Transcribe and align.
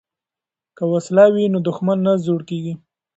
که 0.77 0.83
وسله 0.91 1.25
وي 1.33 1.45
نو 1.53 1.59
دښمن 1.67 1.97
نه 2.05 2.13
زړور 2.23 2.41
کیږي. 2.49 2.73